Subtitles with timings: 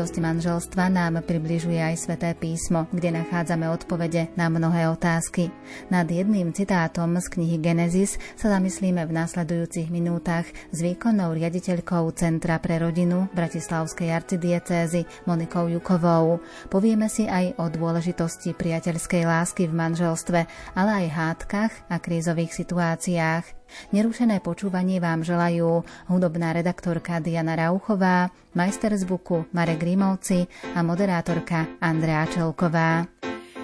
[0.00, 5.52] Dôležitosť manželstva nám približuje aj sväté písmo, kde nachádzame odpovede na mnohé otázky.
[5.92, 12.56] Nad jedným citátom z knihy Genesis sa zamyslíme v následujúcich minútach s výkonnou riaditeľkou Centra
[12.64, 16.40] pre rodinu Bratislavskej arcidiecézy Monikou Jukovou.
[16.72, 20.48] Povieme si aj o dôležitosti priateľskej lásky v manželstve,
[20.80, 23.59] ale aj hádkach a krízových situáciách.
[23.90, 32.26] Nerušené počúvanie vám želajú hudobná redaktorka Diana Rauchová, majster zvuku Marek Grimovci a moderátorka Andrea
[32.30, 33.06] Čelková.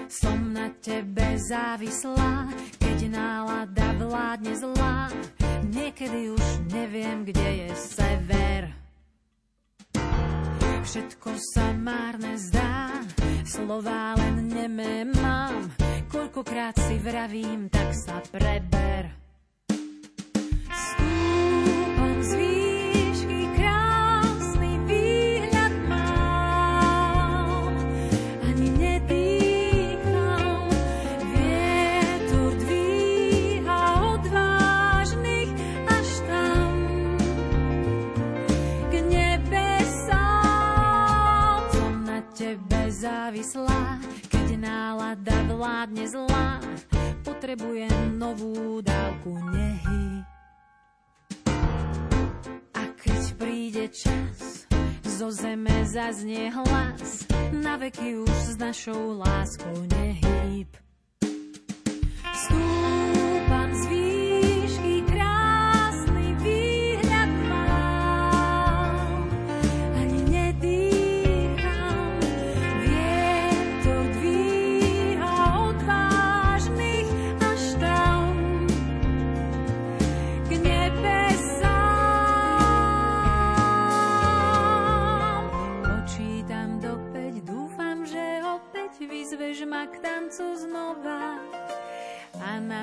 [0.07, 2.47] Som na tebe závislá,
[2.79, 5.11] keď nálada vládne zlá.
[5.67, 8.61] Niekedy už neviem, kde je sever.
[10.87, 13.03] Všetko sa márne zdá,
[13.43, 15.75] slová len nemé mám.
[16.07, 19.26] Koľkokrát si vravím, tak sa preber.
[43.27, 44.01] Závislá,
[44.33, 46.57] keď nálada vládne zlá,
[47.21, 49.66] potrebujem novú dávku nehy.
[53.87, 54.67] Príde čas,
[55.03, 60.67] zo zeme zaznie hlas, na veky už s našou láskou nehýb.
[62.35, 62.86] Stúpam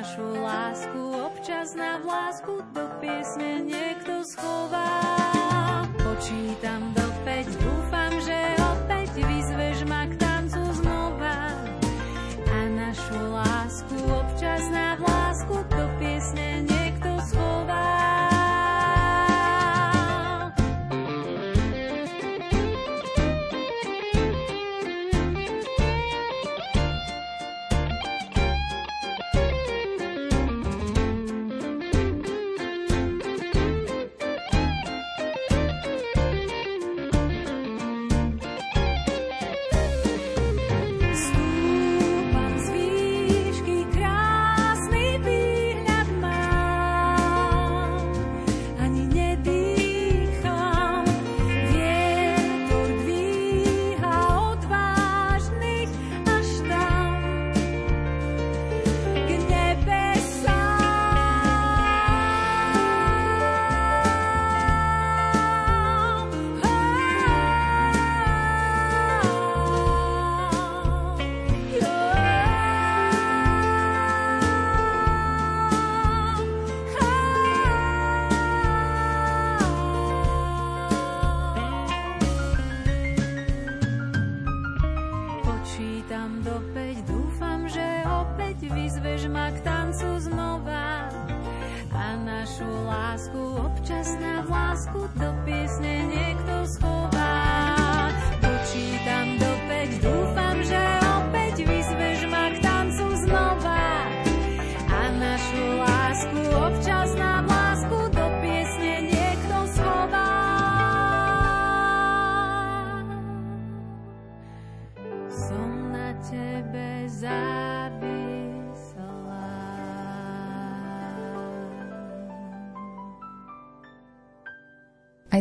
[0.05, 5.01] našu lásku občas na vlásku do piesne niekto schová.
[5.97, 8.64] Počítam do päť, dúfam, že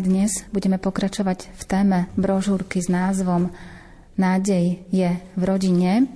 [0.04, 3.56] dnes budeme pokračovať v téme brožúrky s názvom
[4.20, 6.12] nádej je v rodine.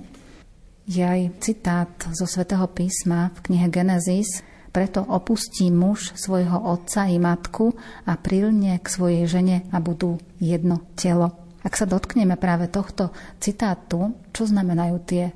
[0.84, 4.44] Je aj citát zo svätého písma v knihe Genesis,
[4.76, 7.72] preto opustí muž svojho otca i matku
[8.04, 11.32] a prilne k svojej žene a budú jedno telo.
[11.64, 13.08] Ak sa dotkneme práve tohto
[13.40, 15.32] citátu, čo znamenajú tie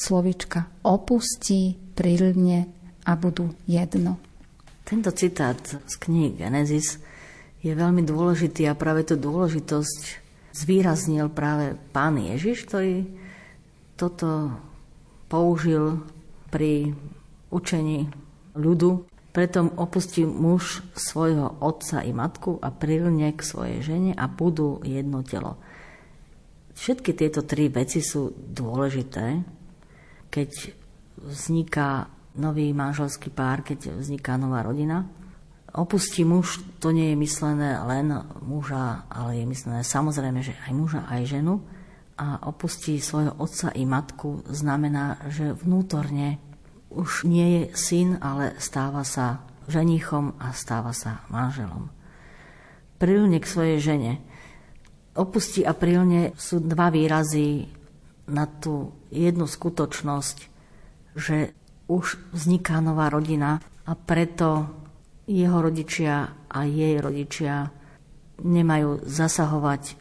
[0.00, 2.64] slovička opustí, prilne
[3.04, 4.16] a budú jedno?
[4.88, 7.09] Tento citát z knihy Genesis
[7.60, 10.00] je veľmi dôležitý a práve tú dôležitosť
[10.56, 13.06] zvýraznil práve pán Ježiš, ktorý
[13.94, 14.56] toto
[15.28, 16.00] použil
[16.48, 16.96] pri
[17.52, 18.10] učení
[18.56, 19.06] ľudu.
[19.30, 25.22] Preto opustí muž svojho otca i matku a prilne k svojej žene a budú jedno
[25.22, 25.54] telo.
[26.74, 29.44] Všetky tieto tri veci sú dôležité,
[30.32, 30.50] keď
[31.20, 35.06] vzniká nový manželský pár, keď vzniká nová rodina.
[35.70, 41.06] Opustí muž, to nie je myslené len muža, ale je myslené samozrejme, že aj muža,
[41.06, 41.62] aj ženu.
[42.18, 46.42] A opustí svojho otca i matku znamená, že vnútorne
[46.90, 51.88] už nie je syn, ale stáva sa ženichom a stáva sa manželom.
[52.98, 54.12] Prilne k svojej žene.
[55.14, 57.70] Opustí a prilne sú dva výrazy
[58.26, 60.38] na tú jednu skutočnosť,
[61.14, 61.54] že
[61.86, 64.79] už vzniká nová rodina a preto
[65.30, 67.70] jeho rodičia a jej rodičia
[68.42, 69.94] nemajú zasahovať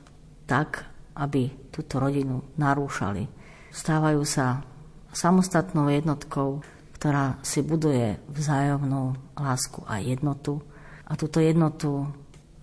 [0.50, 3.30] tak, aby túto rodinu narúšali.
[3.70, 4.66] Stávajú sa
[5.14, 6.66] samostatnou jednotkou,
[6.98, 10.66] ktorá si buduje vzájomnú lásku a jednotu.
[11.06, 12.10] A túto jednotu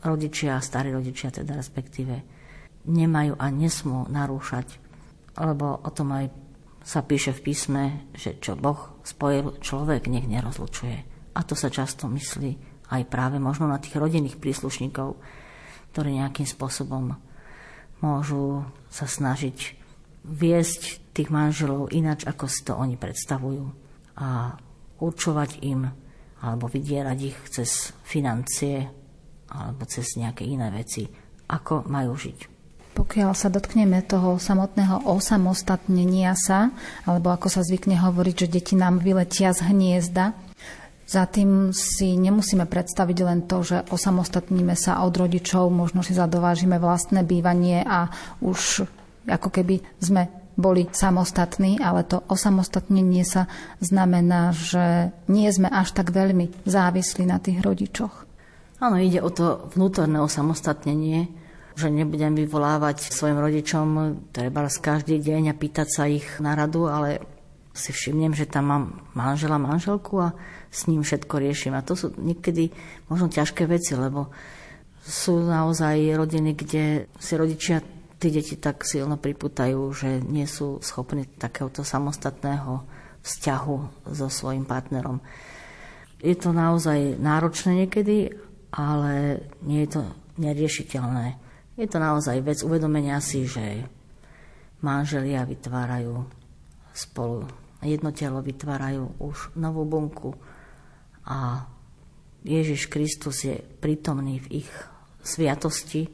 [0.02, 2.22] rodičia, starí rodičia teda respektíve,
[2.86, 4.78] nemajú a nesmú narúšať,
[5.38, 6.30] lebo o tom aj
[6.86, 7.82] sa píše v písme,
[8.14, 11.15] že čo Boh spojil, človek nech nerozlučuje.
[11.36, 12.56] A to sa často myslí
[12.88, 15.20] aj práve možno na tých rodinných príslušníkov,
[15.92, 17.12] ktorí nejakým spôsobom
[18.00, 19.76] môžu sa snažiť
[20.26, 23.64] viesť tých manželov inač, ako si to oni predstavujú
[24.20, 24.56] a
[25.00, 25.88] určovať im
[26.40, 28.84] alebo vydierať ich cez financie
[29.48, 31.08] alebo cez nejaké iné veci,
[31.48, 32.38] ako majú žiť.
[32.96, 36.72] Pokiaľ sa dotkneme toho samotného osamostatnenia sa,
[37.04, 40.32] alebo ako sa zvykne hovoriť, že deti nám vyletia z hniezda,
[41.06, 46.82] za tým si nemusíme predstaviť len to, že osamostatníme sa od rodičov, možno si zadovážime
[46.82, 48.10] vlastné bývanie a
[48.42, 48.82] už
[49.30, 50.26] ako keby sme
[50.56, 53.46] boli samostatní, ale to osamostatnenie sa
[53.78, 58.24] znamená, že nie sme až tak veľmi závislí na tých rodičoch.
[58.80, 61.28] Áno, ide o to vnútorné osamostatnenie,
[61.76, 63.86] že nebudem vyvolávať svojim rodičom
[64.32, 67.35] treba každý deň a pýtať sa ich na radu, ale
[67.76, 70.32] si všimnem, že tam mám manžela, manželku a
[70.72, 71.76] s ním všetko riešim.
[71.76, 72.72] A to sú niekedy
[73.06, 74.32] možno ťažké veci, lebo
[75.06, 76.84] sú naozaj rodiny, kde
[77.20, 77.78] si rodičia
[78.16, 82.82] tí deti tak silno priputajú, že nie sú schopní takéhoto samostatného
[83.22, 83.76] vzťahu
[84.10, 85.20] so svojim partnerom.
[86.18, 88.32] Je to naozaj náročné niekedy,
[88.72, 90.02] ale nie je to
[90.40, 91.38] neriešiteľné.
[91.76, 93.84] Je to naozaj vec uvedomenia si, že
[94.80, 96.24] manželia vytvárajú
[96.96, 100.34] spolu jedno telo, vytvárajú už novú bunku
[101.26, 101.66] a
[102.46, 104.70] Ježiš Kristus je prítomný v ich
[105.22, 106.06] sviatosti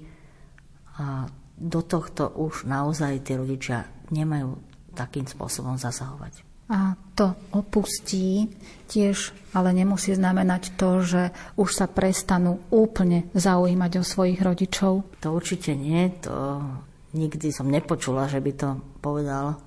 [0.96, 4.56] a do tohto už naozaj tí rodičia nemajú
[4.96, 6.44] takým spôsobom zasahovať.
[6.72, 8.48] A to opustí
[8.88, 11.22] tiež ale nemusí znamenať to, že
[11.60, 15.04] už sa prestanú úplne zaujímať o svojich rodičov.
[15.20, 16.08] To určite nie.
[16.24, 16.64] To
[17.12, 18.68] nikdy som nepočula, že by to
[19.04, 19.60] povedal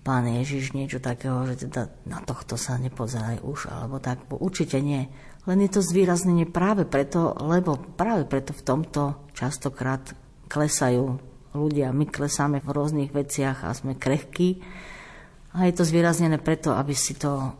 [0.00, 4.24] pán Ježiš niečo takého, že teda na tohto sa nepozeraj už, alebo tak.
[4.26, 5.08] Bo určite nie.
[5.48, 9.02] Len je to zvýraznenie práve preto, lebo práve preto v tomto
[9.32, 10.12] častokrát
[10.48, 11.20] klesajú
[11.56, 11.92] ľudia.
[11.92, 14.60] My klesáme v rôznych veciach a sme krehkí
[15.56, 17.54] a je to zvýraznené preto, aby si to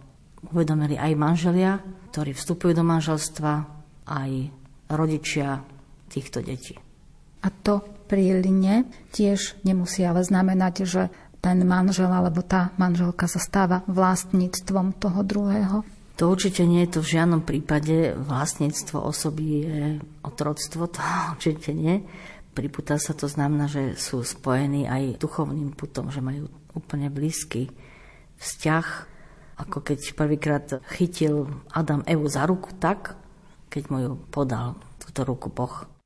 [0.50, 1.82] uvedomili aj manželia,
[2.14, 3.52] ktorí vstupujú do manželstva,
[4.06, 4.30] aj
[4.90, 5.62] rodičia
[6.10, 6.78] týchto detí.
[7.40, 7.80] A to
[8.10, 11.02] príline tiež nemusí ale znamenať, že
[11.40, 15.76] ten manžel alebo tá manželka sa stáva vlastníctvom toho druhého.
[16.20, 18.12] To určite nie je to v žiadnom prípade.
[18.12, 19.80] Vlastníctvo osoby je
[20.20, 21.00] otroctvo, to
[21.32, 22.04] určite nie.
[22.52, 27.72] Priputá sa to znamená, že sú spojení aj duchovným putom, že majú úplne blízky
[28.36, 28.86] vzťah,
[29.64, 33.16] ako keď prvýkrát chytil Adam Evu za ruku tak,
[33.72, 35.99] keď mu ju podal túto ruku Boh.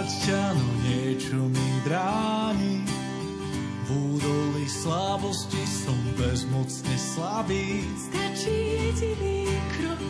[0.00, 2.80] Hľadať ťa, no niečo mi bráni.
[3.84, 7.84] V údolí slabosti som bezmocne slabý.
[8.08, 9.44] Stačí jediný
[9.76, 10.00] krok,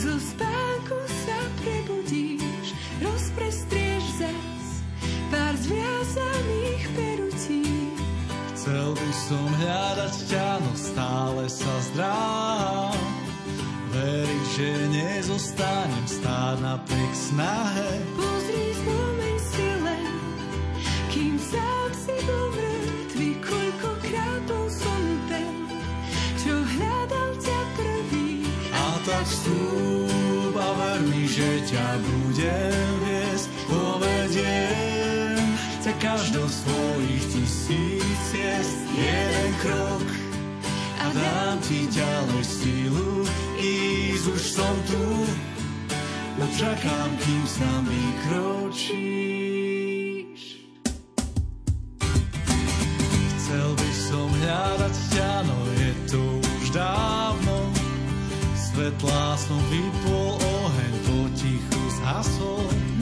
[0.00, 0.96] zo spánku
[1.28, 2.72] sa prebudíš,
[3.04, 4.80] rozprestrieš zas
[5.28, 7.68] pár zviazaných perutí.
[8.56, 13.15] Chcel by som hľadať ťa, no stále sa zdráham.
[13.96, 17.90] Veriť, že nezostanem stáť napriek snahe.
[18.12, 20.12] Pozri, spomeň si len,
[21.08, 25.64] kým sám si bol mŕtvy, koľkokrát bol som ten,
[26.44, 28.44] čo hľadal ťa prvý.
[28.68, 35.40] A tak vstúp a ver mi, že ťa budem viesť, povediem
[35.80, 40.25] ťa každou svojich tisíc ciest, jeden krok
[41.16, 43.24] dám ti ďalej sílu,
[43.56, 45.24] ísť už som tu,
[46.36, 49.60] no čakám, kým s nami kročíš.
[53.40, 56.22] Chcel by som hľadať ťa, no je to
[56.60, 57.56] už dávno,
[58.52, 62.95] svetlá som vypol, oheň potichu zhasol.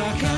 [0.00, 0.29] No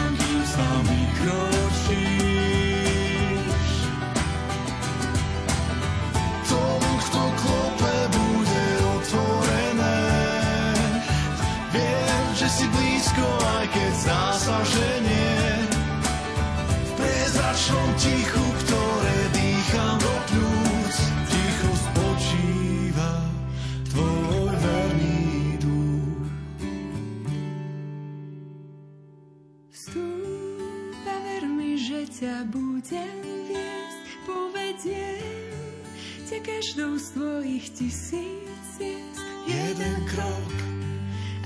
[36.42, 38.42] každou z tvojich tisíc
[38.78, 39.22] ciest.
[39.46, 40.52] Jeden krok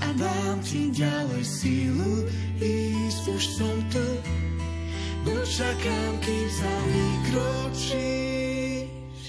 [0.01, 2.25] a dám ti ďalej sílu,
[2.61, 4.05] ísť už som tu.
[5.25, 9.25] No čakám, kým sa mi kročíš.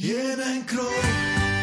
[0.00, 1.53] Jeden krok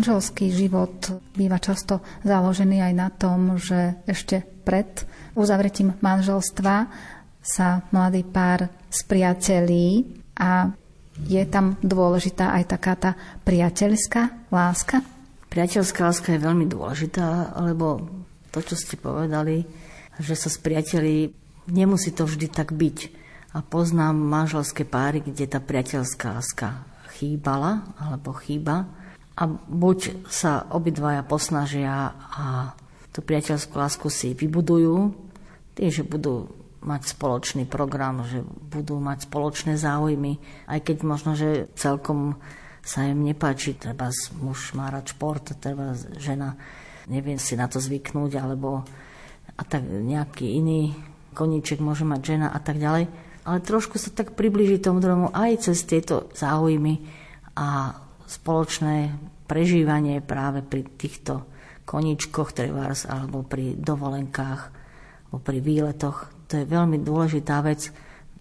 [0.00, 4.88] Manželský život býva často založený aj na tom, že ešte pred
[5.36, 6.88] uzavretím manželstva
[7.44, 10.08] sa mladý pár spriatelí
[10.40, 10.72] a
[11.28, 13.10] je tam dôležitá aj taká tá
[13.44, 15.04] priateľská láska.
[15.52, 18.00] Priateľská láska je veľmi dôležitá, lebo
[18.56, 19.68] to, čo ste povedali,
[20.16, 21.28] že sa spriateli,
[21.68, 22.98] nemusí to vždy tak byť.
[23.52, 26.88] A poznám manželské páry, kde tá priateľská láska
[27.20, 28.88] chýbala alebo chýba.
[29.40, 32.76] A buď sa obidvaja posnažia a
[33.10, 35.16] tú priateľskú lásku si vybudujú,
[35.74, 36.52] tým, že budú
[36.84, 42.36] mať spoločný program, že budú mať spoločné záujmy, aj keď možno, že celkom
[42.80, 44.08] sa im nepáči, treba
[44.40, 46.56] muž má rád šport, treba žena
[47.08, 48.84] nevie si na to zvyknúť, alebo
[49.56, 50.96] a tak nejaký iný
[51.36, 53.12] koníček môže mať žena a tak ďalej.
[53.44, 57.02] Ale trošku sa tak približí tomu druhému aj cez tieto záujmy
[57.56, 57.98] a
[58.30, 59.10] spoločné
[59.50, 61.42] prežívanie práve pri týchto
[61.82, 64.62] koníčkoch trebárs alebo pri dovolenkách
[65.26, 66.30] alebo pri výletoch.
[66.46, 67.90] To je veľmi dôležitá vec,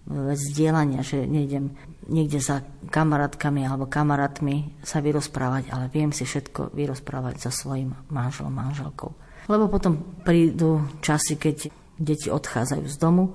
[0.06, 1.74] vec zdieľania, že nejdem
[2.06, 2.62] niekde za
[2.94, 9.10] kamarátkami alebo kamarátmi sa vyrozprávať, ale viem si všetko vyrozprávať so svojím manželom, manželkou.
[9.50, 13.34] Lebo potom prídu časy, keď deti odchádzajú z domu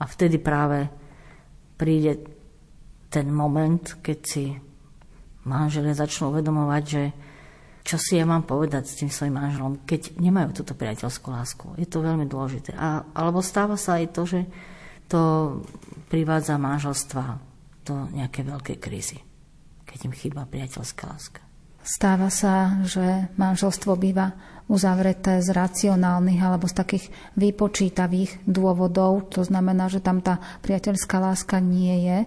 [0.00, 0.88] a vtedy práve
[1.76, 2.24] príde
[3.12, 4.56] ten moment, keď si
[5.44, 7.02] manželia začnú uvedomovať, že
[7.84, 11.66] čo si ja mám povedať s tým svojim manželom, keď nemajú túto priateľskú lásku.
[11.76, 12.72] Je to veľmi dôležité.
[12.72, 14.40] A, alebo stáva sa aj to, že
[15.04, 15.20] to
[16.08, 17.24] privádza manželstva
[17.84, 19.20] do nejakej veľkej krízy,
[19.84, 21.44] keď im chýba priateľská láska.
[21.84, 24.32] Stáva sa, že manželstvo býva
[24.64, 27.04] uzavreté z racionálnych alebo z takých
[27.36, 29.28] vypočítavých dôvodov.
[29.36, 32.18] To znamená, že tam tá priateľská láska nie je.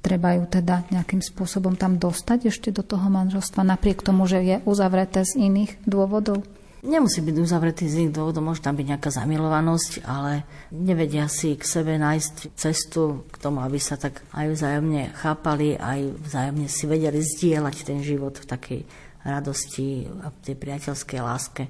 [0.00, 4.56] Treba ju teda nejakým spôsobom tam dostať ešte do toho manželstva, napriek tomu, že je
[4.64, 6.40] uzavreté z iných dôvodov.
[6.80, 11.60] Nemusí byť uzavretý z iných dôvodov, môže tam byť nejaká zamilovanosť, ale nevedia si k
[11.60, 17.20] sebe nájsť cestu k tomu, aby sa tak aj vzájomne chápali, aj vzájomne si vedeli
[17.20, 18.80] zdieľať ten život v takej
[19.20, 21.68] radosti a tej priateľskej láske.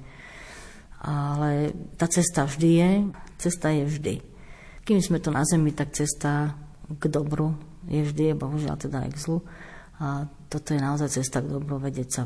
[1.03, 2.91] Ale tá cesta vždy je,
[3.35, 4.15] cesta je vždy.
[4.87, 6.55] Kým sme to na zemi, tak cesta
[6.87, 9.39] k dobru je vždy, je bohužiaľ teda aj k zlu.
[10.01, 12.23] A toto je naozaj cesta k dobru, vedieť sa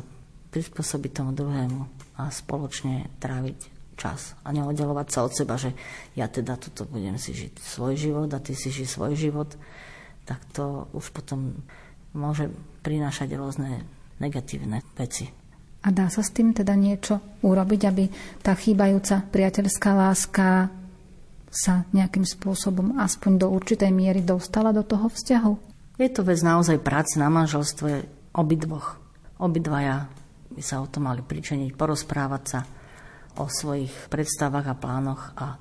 [0.50, 1.80] prispôsobiť tomu druhému
[2.16, 5.72] a spoločne tráviť čas a neoddelovať sa od seba, že
[6.16, 9.52] ja teda tuto budem si žiť svoj život a ty si žij svoj život,
[10.28, 11.64] tak to už potom
[12.12, 12.48] môže
[12.84, 13.84] prinášať rôzne
[14.20, 15.28] negatívne veci.
[15.84, 18.04] A dá sa s tým teda niečo urobiť, aby
[18.42, 20.72] tá chýbajúca priateľská láska
[21.56, 25.52] sa nejakým spôsobom aspoň do určitej miery dostala do toho vzťahu?
[25.96, 28.04] Je to vec naozaj práce na manželstve
[28.36, 29.00] obidvoch.
[29.40, 30.12] Obidvaja
[30.52, 32.60] by sa o to mali pričeniť, porozprávať sa
[33.40, 35.56] o svojich predstavách a plánoch a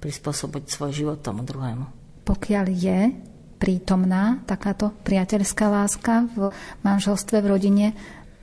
[0.00, 1.84] prispôsobiť svoj život tomu druhému.
[2.24, 3.00] Pokiaľ je
[3.56, 6.52] prítomná takáto priateľská láska v
[6.84, 7.86] manželstve, v rodine,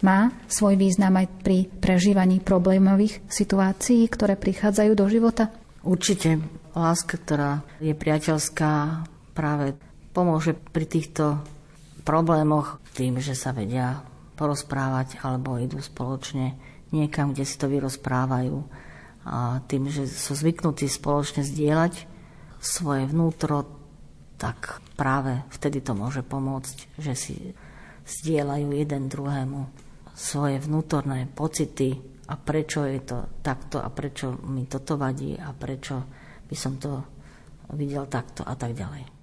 [0.03, 5.53] má svoj význam aj pri prežívaní problémových situácií, ktoré prichádzajú do života?
[5.85, 6.62] Určite.
[6.73, 9.05] Láska, ktorá je priateľská,
[9.37, 9.77] práve
[10.09, 11.37] pomôže pri týchto
[12.01, 14.01] problémoch tým, že sa vedia
[14.33, 16.57] porozprávať alebo idú spoločne
[16.89, 18.57] niekam, kde si to vyrozprávajú.
[19.23, 22.09] A tým, že sú zvyknutí spoločne zdieľať
[22.59, 23.69] svoje vnútro,
[24.41, 27.35] tak práve vtedy to môže pomôcť, že si
[28.03, 29.61] zdieľajú jeden druhému
[30.13, 36.22] svoje vnútorné pocity a prečo je to takto a prečo mi toto vadí a prečo
[36.47, 37.01] by som to
[37.73, 39.22] videl takto a tak ďalej.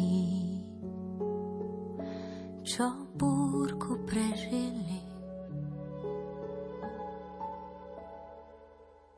[0.00, 0.64] obilí,
[2.64, 5.04] čo búrku prežili.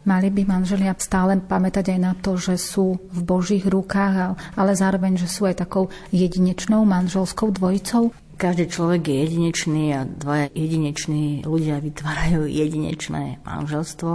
[0.03, 5.15] Mali by manželia stále pamätať aj na to, že sú v Božích rukách, ale zároveň,
[5.15, 8.11] že sú aj takou jedinečnou manželskou dvojicou?
[8.35, 14.13] Každý človek je jedinečný a dvaja jedineční ľudia vytvárajú jedinečné manželstvo.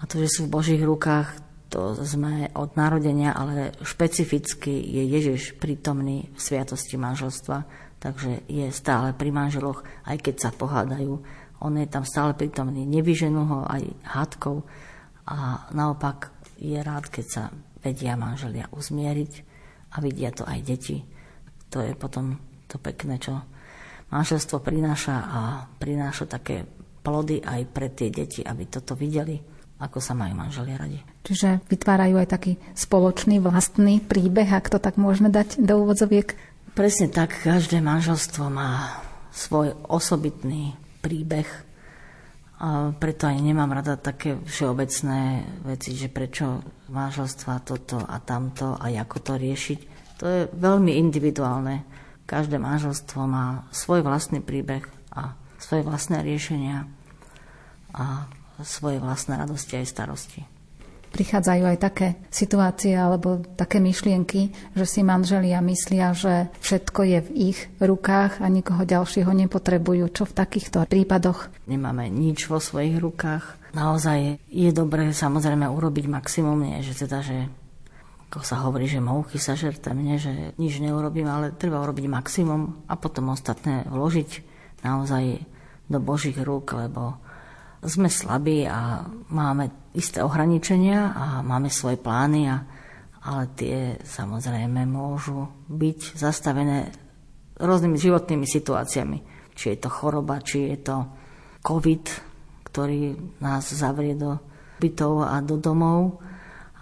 [0.00, 1.39] A to, že sú v Božích rukách,
[1.70, 7.62] to sme od narodenia, ale špecificky je Ježiš prítomný v sviatosti manželstva,
[8.02, 11.14] takže je stále pri manželoch, aj keď sa pohádajú.
[11.62, 14.66] On je tam stále prítomný, nevyženú ho aj hádkou
[15.30, 17.42] a naopak je rád, keď sa
[17.80, 19.32] vedia manželia uzmieriť
[19.94, 21.06] a vidia to aj deti.
[21.70, 22.34] To je potom
[22.66, 23.38] to pekné, čo
[24.10, 25.40] manželstvo prináša a
[25.78, 26.66] prináša také
[27.00, 29.38] plody aj pre tie deti, aby toto videli,
[29.78, 31.09] ako sa majú manželia radi.
[31.20, 36.32] Čiže vytvárajú aj taký spoločný vlastný príbeh, ak to tak môžeme dať do úvodzoviek?
[36.72, 41.46] Presne tak, každé manželstvo má svoj osobitný príbeh,
[42.60, 46.60] a preto aj nemám rada také všeobecné veci, že prečo
[46.92, 49.78] manželstva toto a tamto a ako to riešiť.
[50.20, 51.88] To je veľmi individuálne.
[52.28, 56.84] Každé manželstvo má svoj vlastný príbeh a svoje vlastné riešenia
[57.96, 58.28] a
[58.60, 60.59] svoje vlastné radosti aj starosti
[61.10, 67.30] prichádzajú aj také situácie alebo také myšlienky, že si manželia myslia, že všetko je v
[67.52, 70.06] ich rukách a nikoho ďalšieho nepotrebujú.
[70.14, 71.50] Čo v takýchto prípadoch?
[71.66, 73.58] Nemáme nič vo svojich rukách.
[73.70, 77.46] Naozaj je dobré samozrejme urobiť maximum, nie, že teda, že
[78.30, 82.86] ako sa hovorí, že mouchy sa žerte mne, že nič neurobím, ale treba urobiť maximum
[82.86, 84.30] a potom ostatné vložiť
[84.86, 85.42] naozaj
[85.90, 87.18] do Božích rúk, lebo
[87.80, 92.56] sme slabí a máme isté ohraničenia a máme svoje plány, a,
[93.24, 96.92] ale tie samozrejme môžu byť zastavené
[97.56, 99.18] rôznymi životnými situáciami.
[99.56, 100.96] Či je to choroba, či je to
[101.60, 102.04] COVID,
[102.68, 104.40] ktorý nás zavrie do
[104.80, 106.20] bytov a do domov,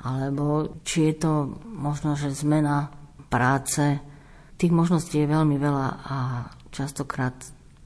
[0.02, 1.32] alebo či je to
[1.66, 2.90] možno, že zmena
[3.26, 3.98] práce.
[4.58, 6.16] Tých možností je veľmi veľa a
[6.70, 7.34] častokrát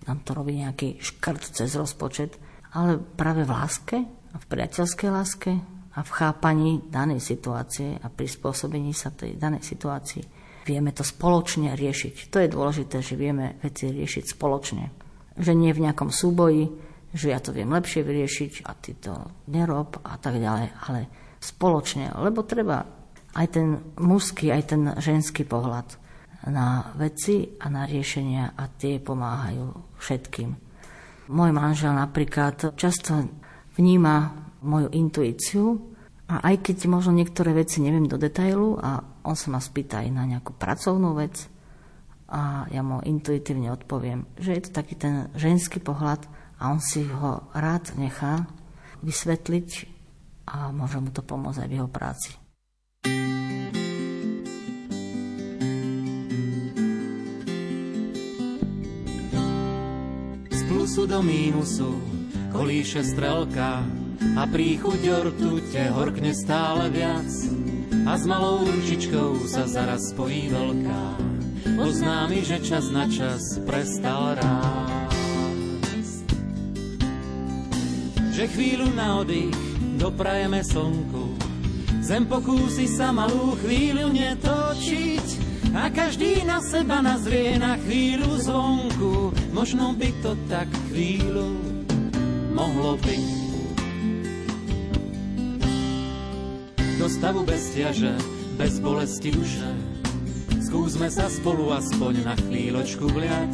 [0.04, 2.36] nám to robí nejaký škrt cez rozpočet
[2.72, 3.96] ale práve v láske
[4.32, 5.52] a v priateľskej láske
[5.92, 12.30] a v chápaní danej situácie a prispôsobení sa tej danej situácii vieme to spoločne riešiť.
[12.30, 14.84] To je dôležité, že vieme veci riešiť spoločne.
[15.34, 16.70] Že nie v nejakom súboji,
[17.12, 19.12] že ja to viem lepšie vyriešiť a ty to
[19.52, 21.00] nerob a tak ďalej, ale
[21.42, 22.86] spoločne, lebo treba
[23.32, 23.68] aj ten
[24.00, 25.98] mužský, aj ten ženský pohľad
[26.48, 30.50] na veci a na riešenia a tie pomáhajú všetkým.
[31.32, 33.24] Môj manžel napríklad často
[33.80, 35.80] vníma moju intuíciu
[36.28, 40.08] a aj keď možno niektoré veci neviem do detailu a on sa ma spýta aj
[40.12, 41.48] na nejakú pracovnú vec
[42.28, 46.20] a ja mu intuitívne odpoviem, že je to taký ten ženský pohľad
[46.60, 48.44] a on si ho rád nechá
[49.00, 49.70] vysvetliť
[50.52, 52.30] a môže mu to pomôcť aj v jeho práci.
[60.82, 61.94] Plusu do mínusu
[62.50, 63.86] kolíše strelka
[64.34, 67.30] a príchuť ortute horkne stále viac
[68.02, 71.02] a s malou ručičkou sa zaraz spojí veľká.
[71.78, 75.14] Oznámi, že čas na čas prestal rásť.
[78.34, 79.54] Že chvíľu na oddych
[80.02, 81.38] doprajeme slnku,
[82.02, 85.41] zem pokúsi sa malú chvíľu netočiť,
[85.72, 89.32] a každý na seba nazrie na chvíľu zvonku.
[89.56, 91.56] Možno by to tak chvíľu
[92.52, 93.28] mohlo byť.
[97.00, 98.14] Do stavu bez ťaže,
[98.60, 99.70] bez bolesti duše,
[100.60, 103.52] skúsme sa spolu aspoň na chvíľočku vliať.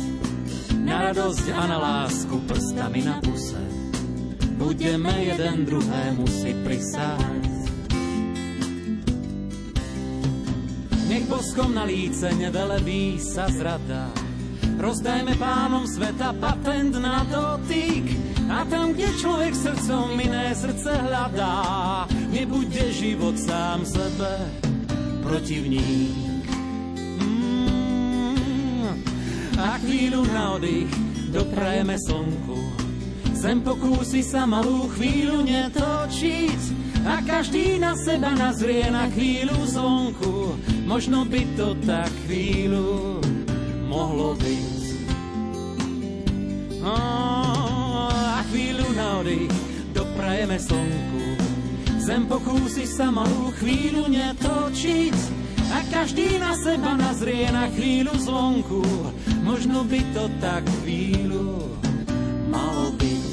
[0.85, 3.61] Na radosť a na lásku prstami na puse,
[4.57, 7.58] budeme jeden druhému si prisáhať.
[11.29, 14.09] Boskom na líce nevelebí sa zrada.
[14.81, 18.09] Rozdajme pánom sveta patent na dotyk.
[18.49, 24.41] A tam, kde človek srdcom iné srdce hľadá, nebude život sám sebe
[25.21, 26.49] protivník.
[27.21, 28.89] Mm.
[29.61, 30.89] A chvíľu na oddych
[31.29, 32.57] doprajeme slnku.
[33.37, 36.61] Sem pokúsi sa malú chvíľu netočiť
[37.05, 40.57] a každý na seba nazrie na chvíľu zvonku
[40.89, 43.21] Možno by to tak chvíľu
[43.93, 44.77] mohlo byť.
[46.81, 46.97] A
[48.99, 49.47] nádej
[49.93, 51.23] doprajeme slnku.
[52.01, 55.17] Zem pokúsi sa malú chvíľu netočiť
[55.69, 58.81] a každý na seba nazrie na chvíľu zvonku.
[59.45, 61.69] Možno by to tak chvíľu
[62.49, 63.27] malo byť.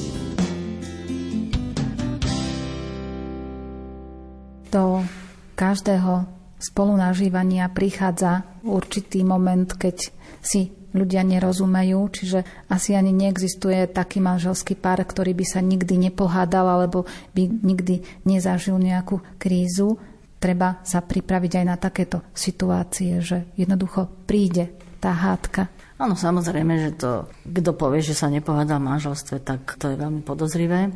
[4.75, 5.07] Do
[5.55, 10.09] každého spolunažívania prichádza určitý moment, keď
[10.41, 12.39] si ľudia nerozumejú, čiže
[12.71, 17.03] asi ani neexistuje taký manželský pár, ktorý by sa nikdy nepohádal alebo
[17.35, 19.99] by nikdy nezažil nejakú krízu.
[20.39, 24.71] Treba sa pripraviť aj na takéto situácie, že jednoducho príde
[25.03, 25.67] tá hádka.
[25.95, 27.11] Áno, samozrejme, že to,
[27.47, 30.91] kto povie, že sa nepohádal v manželstve, tak to je veľmi podozrivé,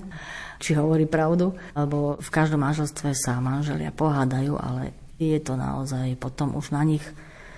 [0.60, 6.56] či hovorí pravdu, lebo v každom manželstve sa manželia pohádajú, ale je to naozaj potom
[6.56, 7.04] už na nich,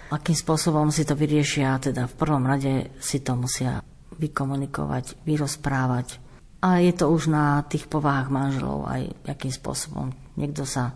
[0.09, 3.85] akým spôsobom si to vyriešia, teda v prvom rade si to musia
[4.17, 6.17] vykomunikovať, vyrozprávať.
[6.61, 10.13] A je to už na tých povahách manželov aj akým spôsobom.
[10.37, 10.93] Niekto sa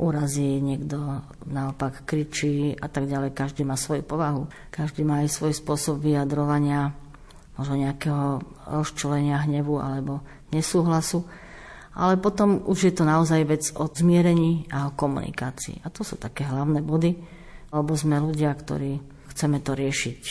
[0.00, 3.36] urazí, niekto naopak kričí a tak ďalej.
[3.36, 6.96] Každý má svoju povahu, každý má aj svoj spôsob vyjadrovania,
[7.60, 11.24] možno nejakého rozčulenia hnevu alebo nesúhlasu.
[11.90, 15.82] Ale potom už je to naozaj vec o zmierení a o komunikácii.
[15.82, 17.18] A to sú také hlavné body,
[17.74, 19.02] lebo sme ľudia, ktorí
[19.34, 20.22] chceme to riešiť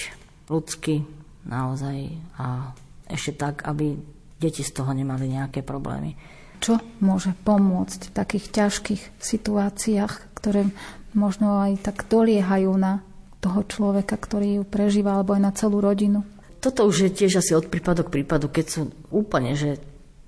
[0.47, 1.03] ľudsky
[1.47, 1.97] naozaj
[2.39, 2.71] a
[3.09, 3.95] ešte tak, aby
[4.39, 6.15] deti z toho nemali nejaké problémy.
[6.59, 10.67] Čo môže pomôcť v takých ťažkých situáciách, ktoré
[11.15, 12.99] možno aj tak doliehajú na
[13.39, 16.27] toho človeka, ktorý ju prežíva, alebo aj na celú rodinu?
[16.59, 18.81] Toto už je tiež asi od prípadu k prípadu, keď sú
[19.15, 19.79] úplne že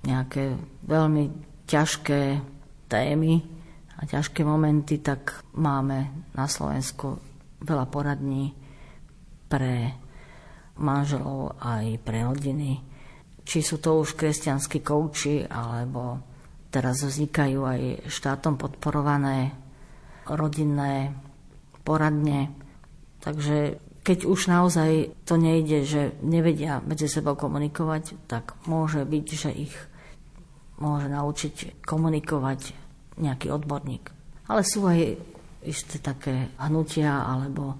[0.05, 1.23] nejaké veľmi
[1.69, 2.41] ťažké
[2.89, 3.41] témy
[3.97, 7.21] a ťažké momenty, tak máme na Slovensku
[7.61, 8.57] veľa poradní
[9.45, 9.93] pre
[10.81, 12.91] manželov aj pre rodiny
[13.41, 16.21] či sú to už kresťanskí kouči, alebo
[16.71, 19.51] teraz vznikajú aj štátom podporované
[20.29, 21.11] rodinné
[21.81, 22.53] poradne.
[23.19, 29.51] Takže keď už naozaj to nejde, že nevedia medzi sebou komunikovať, tak môže byť, že
[29.51, 29.75] ich
[30.81, 32.73] môže naučiť komunikovať
[33.21, 34.09] nejaký odborník.
[34.49, 35.15] Ale sú aj
[35.61, 37.77] isté také hnutia alebo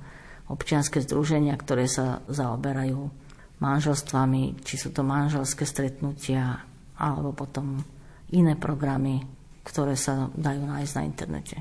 [0.54, 3.02] občianske združenia, ktoré sa zaoberajú
[3.58, 6.62] manželstvami, či sú to manželské stretnutia,
[7.02, 7.82] alebo potom
[8.34, 9.22] iné programy,
[9.66, 11.58] ktoré sa dajú nájsť na internete.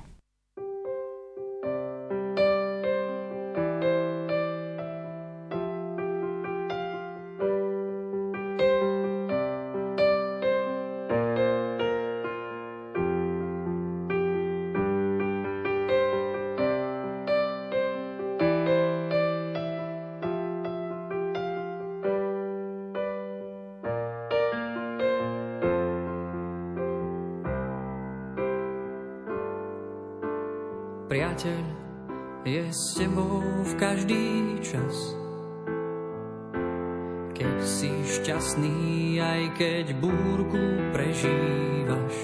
[31.10, 31.62] Priateľ
[32.46, 34.94] je s tebou v každý čas.
[37.34, 40.62] Keď si šťastný, aj keď búrku
[40.94, 42.14] prežívaš.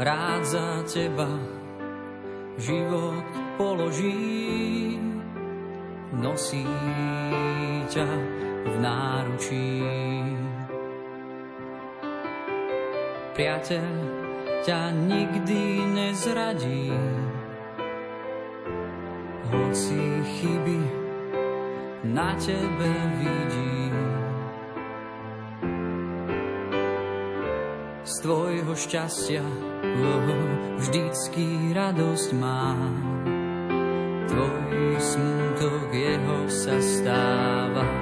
[0.00, 1.28] Rád za teba
[2.56, 3.28] život
[3.60, 4.96] položí,
[6.16, 6.64] nosí
[7.92, 8.08] ťa
[8.64, 9.84] v náručí.
[13.36, 14.21] Priateľ
[14.62, 16.94] ťa nikdy nezradí.
[19.50, 20.80] Hoci chyby
[22.06, 23.90] na tebe vidí.
[28.06, 29.42] Z tvojho šťastia
[29.82, 30.26] oh,
[30.78, 32.78] vždycky radosť má.
[34.30, 38.01] Tvoj smutok jeho sa stáva.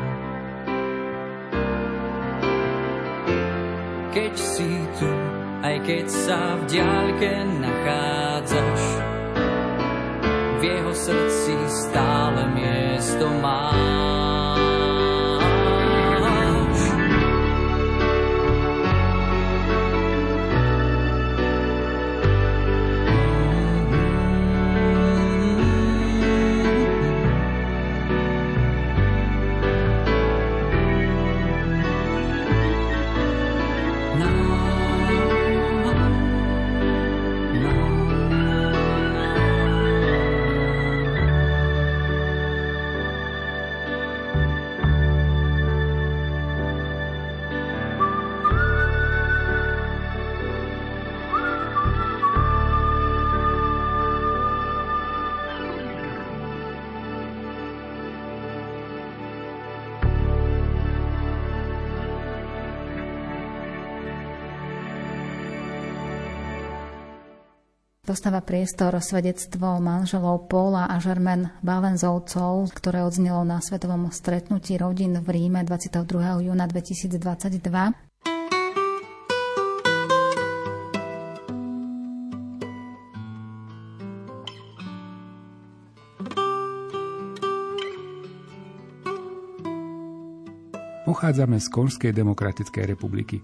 [5.85, 8.83] Keď sa v diaľke nachádzaš.
[10.61, 14.00] V jeho srdci stále miesto máš.
[68.11, 75.31] Dostáva priestor svedectvo manželov Paula a Žermen Balenzovcov, ktoré odznelo na svetovom stretnutí rodín v
[75.31, 76.43] Ríme 22.
[76.43, 77.71] júna 2022.
[91.07, 93.39] Pochádzame z Konžskej demokratickej republiky.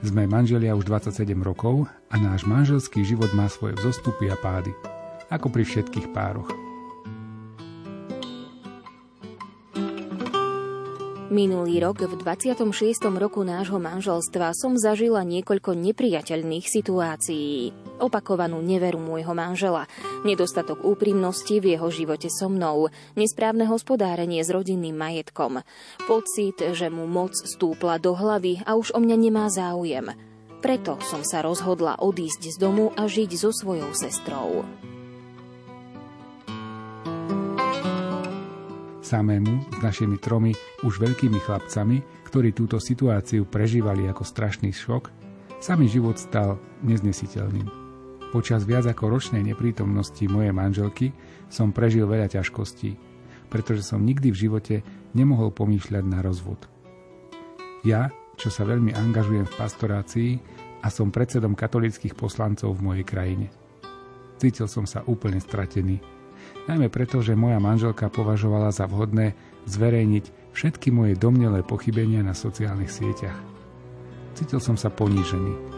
[0.00, 4.72] Sme manželia už 27 rokov a náš manželský život má svoje vzostupy a pády.
[5.28, 6.59] Ako pri všetkých pároch.
[11.30, 13.06] Minulý rok, v 26.
[13.14, 17.70] roku nášho manželstva, som zažila niekoľko nepriateľných situácií.
[18.02, 19.86] Opakovanú neveru môjho manžela,
[20.26, 25.62] nedostatok úprimnosti v jeho živote so mnou, nesprávne hospodárenie s rodinným majetkom,
[26.10, 30.10] pocit, že mu moc stúpla do hlavy a už o mňa nemá záujem.
[30.58, 34.66] Preto som sa rozhodla odísť z domu a žiť so svojou sestrou.
[39.10, 40.54] Samému s našimi tromi
[40.86, 41.98] už veľkými chlapcami,
[42.30, 45.10] ktorí túto situáciu prežívali ako strašný šok,
[45.58, 47.66] sa mi život stal neznesiteľným.
[48.30, 51.10] Počas viac ako ročnej neprítomnosti mojej manželky
[51.50, 52.94] som prežil veľa ťažkostí,
[53.50, 54.76] pretože som nikdy v živote
[55.18, 56.70] nemohol pomýšľať na rozvod.
[57.82, 60.30] Ja, čo sa veľmi angažujem v pastorácii
[60.80, 63.46] a som predsedom katolických poslancov v mojej krajine.
[64.38, 66.19] Cítil som sa úplne stratený
[66.66, 69.38] najmä preto, že moja manželka považovala za vhodné
[69.70, 73.38] zverejniť všetky moje domnelé pochybenia na sociálnych sieťach.
[74.34, 75.69] Cítil som sa ponížený.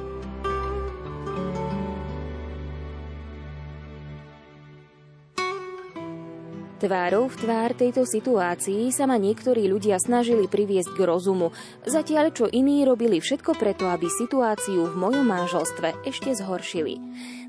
[6.82, 11.54] Tvárou v tvár tejto situácii sa ma niektorí ľudia snažili priviesť k rozumu,
[11.86, 16.98] zatiaľ čo iní robili všetko preto, aby situáciu v mojom manželstve ešte zhoršili.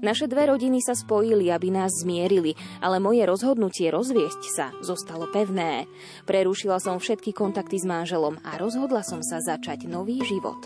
[0.05, 5.89] Naše dve rodiny sa spojili, aby nás zmierili, ale moje rozhodnutie rozviesť sa zostalo pevné.
[6.29, 10.61] Prerušila som všetky kontakty s manželom a rozhodla som sa začať nový život.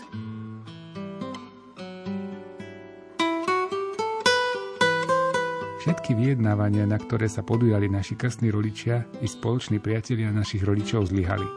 [5.88, 11.48] Všetky vyjednávania, na ktoré sa podujali naši krstní rodičia i spoloční priatelia našich rodičov zlyhali.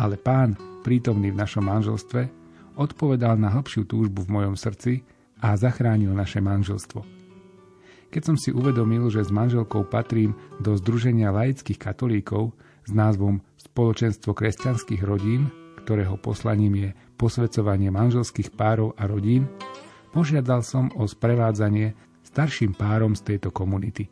[0.00, 2.24] Ale pán, prítomný v našom manželstve,
[2.80, 5.04] odpovedal na hĺbšiu túžbu v mojom srdci
[5.44, 7.04] a zachránil naše manželstvo.
[8.08, 12.56] Keď som si uvedomil, že s manželkou patrím do Združenia laických katolíkov
[12.88, 15.52] s názvom Spoločenstvo kresťanských rodín,
[15.84, 16.88] ktorého poslaním je
[17.20, 19.52] posvedcovanie manželských párov a rodín,
[20.16, 21.92] požiadal som o sprevádzanie
[22.34, 24.10] starším párom z tejto komunity.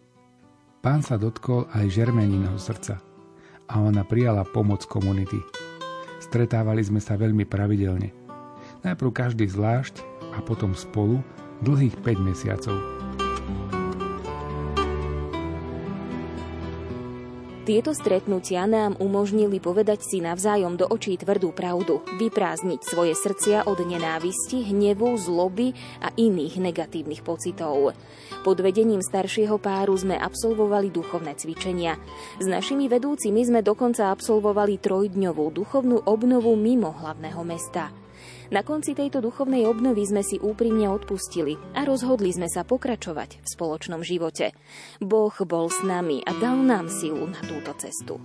[0.78, 3.02] Pán sa dotkol aj Žermeninho srdca
[3.66, 5.42] a ona prijala pomoc komunity.
[6.22, 8.14] Stretávali sme sa veľmi pravidelne.
[8.86, 11.18] Najprv každý zvlášť a potom spolu
[11.66, 12.78] dlhých 5 mesiacov.
[17.62, 23.78] Tieto stretnutia nám umožnili povedať si navzájom do očí tvrdú pravdu, vyprázdniť svoje srdcia od
[23.86, 25.70] nenávisti, hnevu, zloby
[26.02, 27.94] a iných negatívnych pocitov.
[28.42, 31.94] Pod vedením staršieho páru sme absolvovali duchovné cvičenia.
[32.42, 38.01] S našimi vedúcimi sme dokonca absolvovali trojdňovú duchovnú obnovu mimo hlavného mesta.
[38.52, 43.46] Na konci tejto duchovnej obnovy sme si úprimne odpustili a rozhodli sme sa pokračovať v
[43.48, 44.52] spoločnom živote.
[45.00, 48.20] Boh bol s nami a dal nám silu na túto cestu.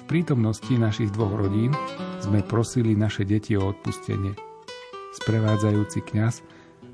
[0.00, 1.76] V prítomnosti našich dvoch rodín
[2.24, 4.32] sme prosili naše deti o odpustenie.
[5.20, 6.40] Sprevádzajúci kňaz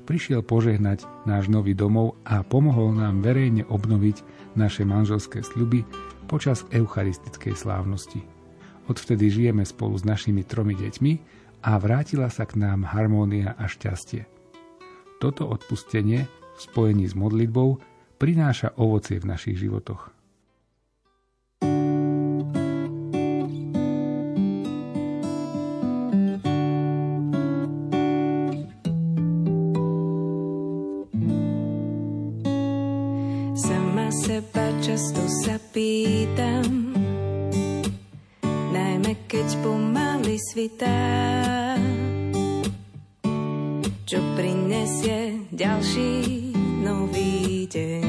[0.03, 5.81] prišiel požehnať náš nový domov a pomohol nám verejne obnoviť naše manželské sľuby
[6.29, 8.21] počas eucharistickej slávnosti.
[8.85, 11.13] Odvtedy žijeme spolu s našimi tromi deťmi
[11.65, 14.29] a vrátila sa k nám harmónia a šťastie.
[15.17, 17.81] Toto odpustenie v spojení s modlitbou
[18.21, 20.12] prináša ovocie v našich životoch.
[40.53, 41.01] Svitá,
[44.05, 46.13] čo prinesie ďalší
[46.85, 48.05] nový deň.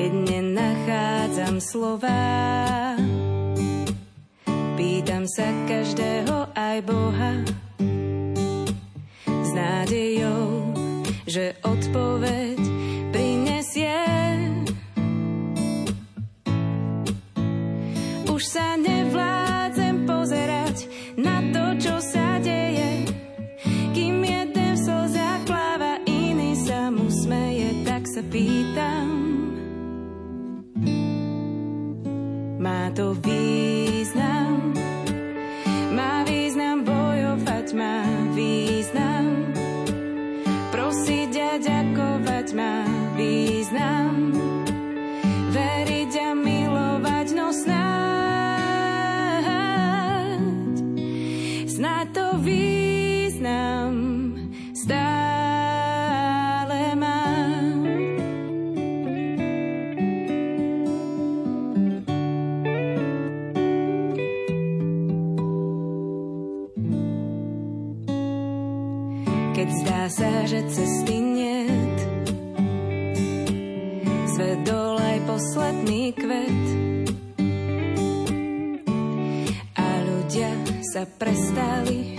[0.00, 2.24] Keď nenachádzam slova,
[4.80, 7.65] pýtam sa každého aj Boha
[21.16, 22.15] not the chosen
[80.96, 82.15] sa prestali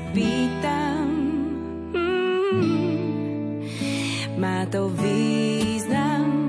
[0.00, 1.04] sa pýtam.
[1.92, 3.68] Mm,
[4.40, 6.48] má to význam,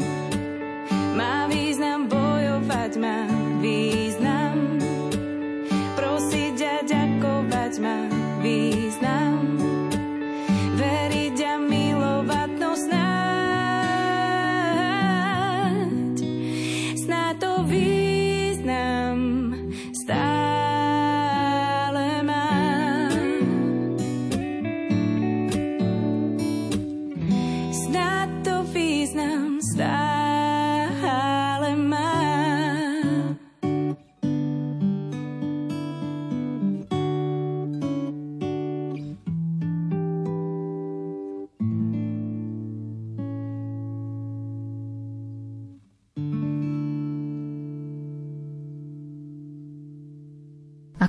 [1.19, 3.27] má význam bojovať, má
[3.59, 4.79] význam.
[5.99, 8.00] Prosiť a ďakovať, má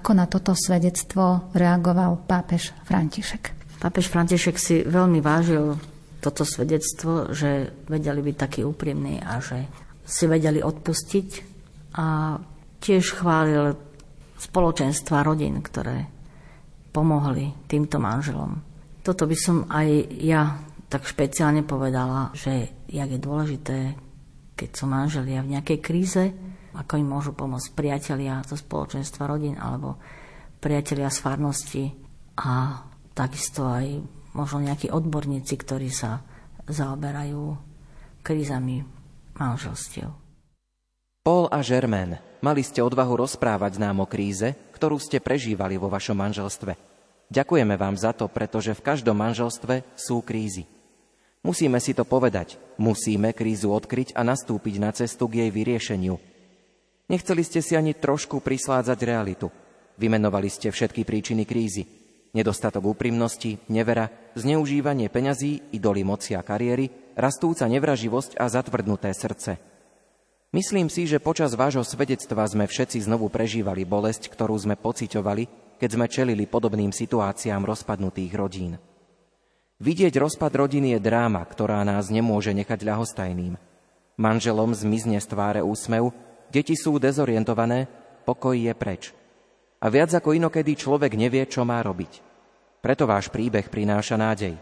[0.03, 3.55] Ako na toto svedectvo reagoval pápež František?
[3.79, 5.79] Pápež František si veľmi vážil
[6.19, 9.63] toto svedectvo, že vedeli byť takí úprimní a že
[10.03, 11.29] si vedeli odpustiť
[11.95, 12.35] a
[12.83, 13.79] tiež chválil
[14.43, 16.11] spoločenstva rodín, ktoré
[16.91, 18.59] pomohli týmto manželom.
[19.07, 19.87] Toto by som aj
[20.19, 20.59] ja
[20.91, 23.79] tak špeciálne povedala, že jak je dôležité,
[24.59, 26.35] keď sú manželia v nejakej kríze,
[26.73, 30.01] ako im môžu pomôcť priatelia zo spoločenstva rodín alebo
[30.63, 31.85] priatelia z farnosti
[32.41, 32.81] a
[33.13, 34.01] takisto aj
[34.33, 36.25] možno nejakí odborníci, ktorí sa
[36.65, 37.57] zaoberajú
[38.25, 38.87] krízami
[39.37, 40.09] manželstiev.
[41.23, 46.19] Paul a Germain, mali ste odvahu rozprávať nám o kríze, ktorú ste prežívali vo vašom
[46.19, 46.75] manželstve.
[47.31, 50.67] Ďakujeme vám za to, pretože v každom manželstve sú krízy.
[51.43, 56.32] Musíme si to povedať, musíme krízu odkryť a nastúpiť na cestu k jej vyriešeniu.
[57.13, 59.53] Nechceli ste si ani trošku prisládzať realitu.
[60.01, 61.85] Vymenovali ste všetky príčiny krízy.
[62.33, 69.61] Nedostatok úprimnosti, nevera, zneužívanie peňazí, idoly moci a kariéry, rastúca nevraživosť a zatvrdnuté srdce.
[70.57, 75.91] Myslím si, že počas vášho svedectva sme všetci znovu prežívali bolesť, ktorú sme pociťovali, keď
[75.93, 78.81] sme čelili podobným situáciám rozpadnutých rodín.
[79.85, 83.61] Vidieť rozpad rodiny je dráma, ktorá nás nemôže nechať ľahostajným.
[84.17, 86.17] Manželom zmizne z tváre úsmev,
[86.53, 87.89] deti sú dezorientované,
[88.29, 89.17] pokoj je preč.
[89.81, 92.21] A viac ako inokedy človek nevie, čo má robiť.
[92.85, 94.55] Preto váš príbeh prináša nádej.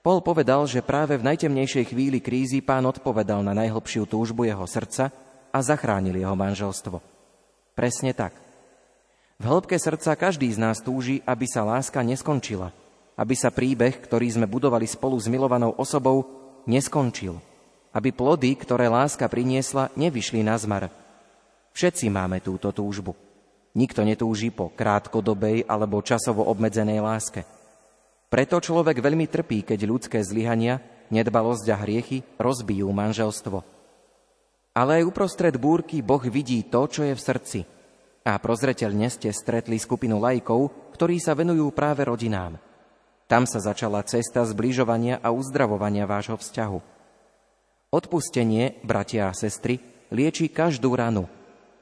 [0.00, 5.12] Paul povedal, že práve v najtemnejšej chvíli krízy pán odpovedal na najhlbšiu túžbu jeho srdca
[5.52, 7.04] a zachránil jeho manželstvo.
[7.76, 8.32] Presne tak.
[9.40, 12.72] V hĺbke srdca každý z nás túži, aby sa láska neskončila,
[13.16, 16.28] aby sa príbeh, ktorý sme budovali spolu s milovanou osobou,
[16.64, 17.40] neskončil,
[17.90, 20.90] aby plody, ktoré láska priniesla, nevyšli na zmar.
[21.74, 23.14] Všetci máme túto túžbu.
[23.74, 27.46] Nikto netúži po krátkodobej alebo časovo obmedzenej láske.
[28.30, 33.58] Preto človek veľmi trpí, keď ľudské zlyhania, nedbalosť a hriechy rozbijú manželstvo.
[34.74, 37.60] Ale aj uprostred búrky Boh vidí to, čo je v srdci.
[38.22, 42.54] A prozreteľne ste stretli skupinu lajkov, ktorí sa venujú práve rodinám.
[43.26, 46.99] Tam sa začala cesta zbližovania a uzdravovania vášho vzťahu.
[47.90, 49.82] Odpustenie, bratia a sestry,
[50.14, 51.26] lieči každú ranu.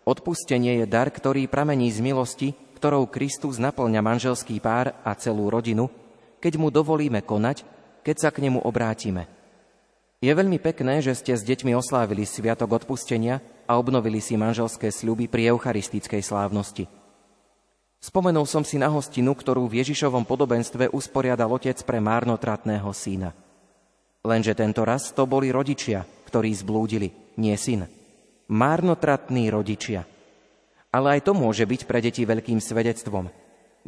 [0.09, 5.93] Odpustenie je dar, ktorý pramení z milosti, ktorou Kristus naplňa manželský pár a celú rodinu,
[6.41, 7.61] keď mu dovolíme konať,
[8.01, 9.29] keď sa k nemu obrátime.
[10.25, 15.29] Je veľmi pekné, že ste s deťmi oslávili Sviatok odpustenia a obnovili si manželské sľuby
[15.29, 16.89] pri eucharistickej slávnosti.
[18.01, 23.37] Spomenul som si na hostinu, ktorú v Ježišovom podobenstve usporiadal otec pre márnotratného syna.
[24.29, 27.09] Lenže tento raz to boli rodičia, ktorí zblúdili,
[27.41, 27.89] nie syn.
[28.53, 30.05] Márnotratní rodičia.
[30.93, 33.33] Ale aj to môže byť pre deti veľkým svedectvom.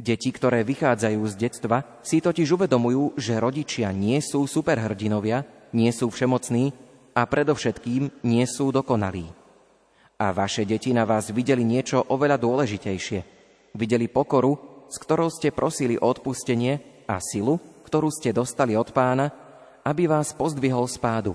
[0.01, 5.45] Deti, ktoré vychádzajú z detstva, si totiž uvedomujú, že rodičia nie sú superhrdinovia,
[5.77, 6.73] nie sú všemocní
[7.13, 9.29] a predovšetkým nie sú dokonalí.
[10.17, 13.21] A vaše deti na vás videli niečo oveľa dôležitejšie.
[13.77, 14.57] Videli pokoru,
[14.89, 19.33] s ktorou ste prosili o odpustenie a silu, ktorú ste dostali od pána,
[19.87, 21.33] aby vás pozdvihol z pádu.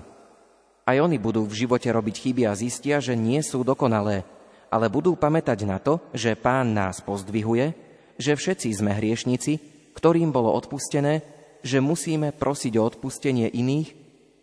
[0.86, 4.22] Aj oni budú v živote robiť chyby a zistia, že nie sú dokonalé,
[4.70, 7.74] ale budú pamätať na to, že pán nás pozdvihuje,
[8.20, 9.58] že všetci sme hriešnici,
[9.96, 11.24] ktorým bolo odpustené,
[11.66, 13.88] že musíme prosiť o odpustenie iných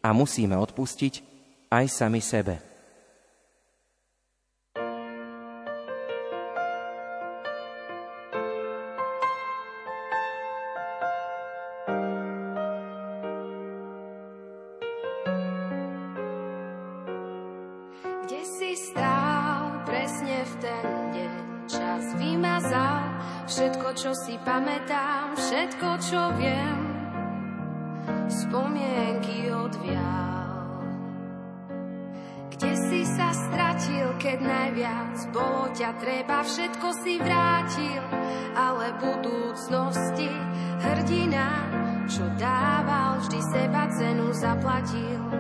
[0.04, 1.14] a musíme odpustiť
[1.72, 2.73] aj sami sebe.
[44.44, 45.33] Zaplatil.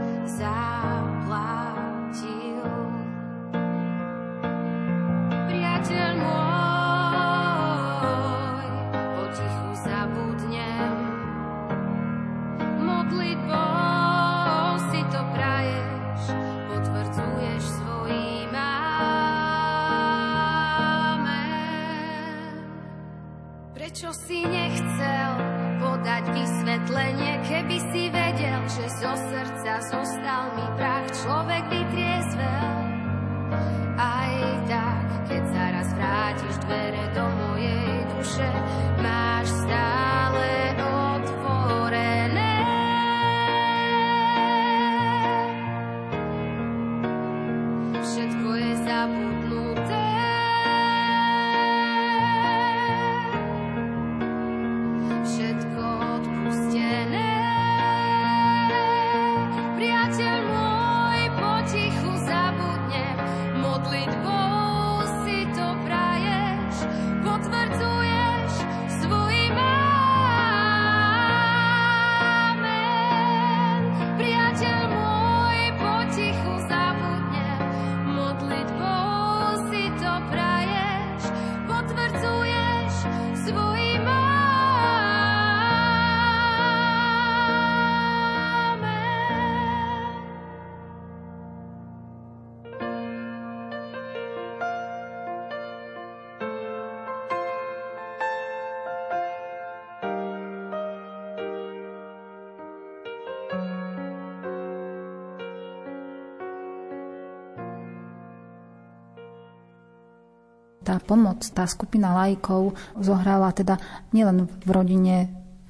[111.03, 113.77] Pomoc, tá skupina lajkov zohrala teda
[114.15, 115.15] nielen v rodine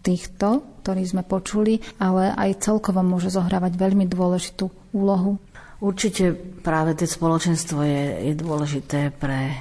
[0.05, 5.39] týchto, ktorí sme počuli, ale aj celkovo môže zohrávať veľmi dôležitú úlohu.
[5.83, 6.31] Určite
[6.63, 9.51] práve to spoločenstvo je, je dôležité pre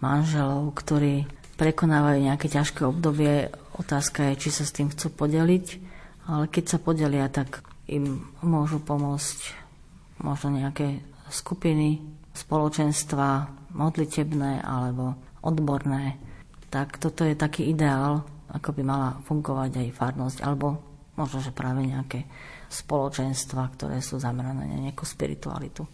[0.00, 1.24] manželov, ktorí
[1.56, 3.48] prekonávajú nejaké ťažké obdobie.
[3.80, 5.66] Otázka je, či sa s tým chcú podeliť,
[6.28, 9.38] ale keď sa podelia, tak im môžu pomôcť
[10.20, 12.00] možno nejaké skupiny,
[12.36, 15.14] spoločenstva, modlitebné alebo
[15.44, 16.16] odborné,
[16.72, 20.80] tak toto je taký ideál, ako by mala fungovať aj farnosť, alebo
[21.14, 22.26] možno, že práve nejaké
[22.66, 25.86] spoločenstva, ktoré sú zamerané na nejakú spiritualitu.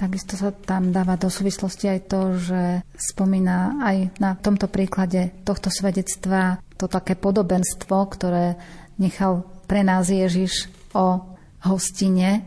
[0.00, 2.60] Takisto sa tam dáva do súvislosti aj to, že
[2.96, 8.56] spomína aj na tomto príklade tohto svedectva to také podobenstvo, ktoré
[8.96, 11.36] nechal pre nás Ježiš o
[11.68, 12.40] hostine,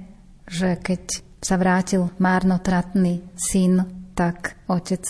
[0.49, 5.01] že keď sa vrátil márnotratný syn tak otec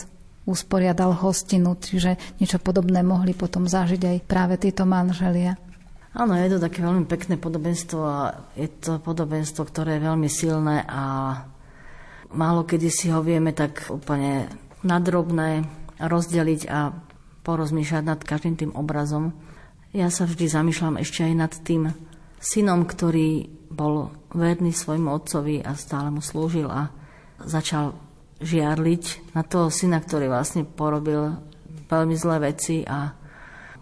[0.43, 5.55] usporiadal hostinu, čiže niečo podobné mohli potom zažiť aj práve títo manželia.
[6.13, 8.19] Áno, je to také veľmi pekné podobenstvo a
[8.53, 11.01] je to podobenstvo, ktoré je veľmi silné a
[12.35, 14.45] málo kedy si ho vieme tak úplne
[14.85, 15.65] nadrobné
[15.97, 16.93] rozdeliť a
[17.41, 19.33] porozmýšľať nad každým tým obrazom.
[19.89, 21.89] Ja sa vždy zamýšľam ešte aj nad tým
[22.37, 26.93] synom, ktorý bol verný svojmu otcovi a stále mu slúžil a
[27.41, 27.97] začal
[28.43, 31.39] žiarliť na toho syna, ktorý vlastne porobil
[31.87, 33.15] veľmi zlé veci a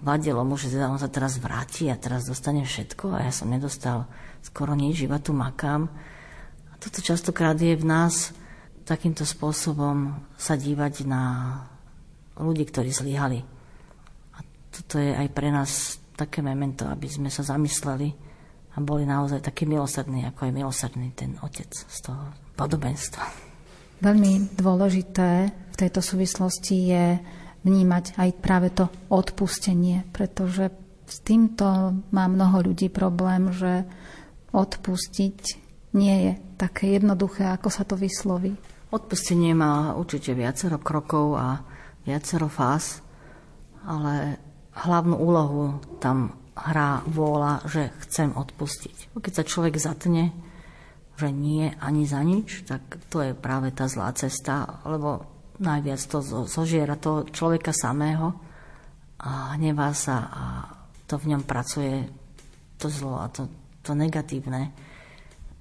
[0.02, 3.50] vadilo mu, že teda on sa teraz vráti a teraz dostane všetko a ja som
[3.50, 4.10] nedostal
[4.42, 5.90] skoro nič, iba tu makám.
[6.70, 8.34] A toto častokrát je v nás
[8.86, 11.24] takýmto spôsobom sa dívať na
[12.42, 13.40] ľudí, ktorí zlyhali.
[14.34, 14.40] A
[14.74, 18.10] toto je aj pre nás také memento, aby sme sa zamysleli
[18.74, 23.51] a boli naozaj takí milosrdní, ako je milosrdný ten otec z toho podobenstva.
[24.02, 27.06] Veľmi dôležité v tejto súvislosti je
[27.62, 30.74] vnímať aj práve to odpustenie, pretože
[31.06, 33.86] s týmto má mnoho ľudí problém, že
[34.50, 35.38] odpustiť
[35.94, 38.58] nie je také jednoduché, ako sa to vysloví.
[38.92, 41.62] Odpustenie má určite viacero krokov a
[42.04, 43.06] viacero fáz,
[43.86, 44.42] ale
[44.76, 49.16] hlavnú úlohu tam hrá vôľa, že chcem odpustiť.
[49.16, 50.36] Keď sa človek zatne,
[51.22, 52.82] že nie ani za nič, tak
[53.14, 55.22] to je práve tá zlá cesta, lebo
[55.62, 58.34] najviac to zožiera toho človeka samého
[59.22, 60.44] a hnevá sa a
[61.06, 62.10] to v ňom pracuje
[62.82, 63.46] to zlo a to,
[63.86, 64.74] to negatívne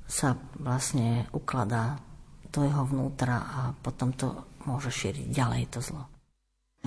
[0.08, 2.00] sa vlastne ukladá
[2.48, 4.32] do jeho vnútra a potom to
[4.64, 6.02] môže šíriť ďalej to zlo.